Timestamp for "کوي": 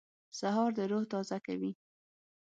1.45-1.71